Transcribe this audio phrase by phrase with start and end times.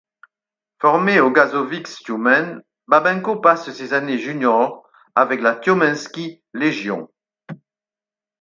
[0.79, 7.07] Formé au Gazovik Tioumen, Babenko passe ses années juniors avec la Tiomenski Legion.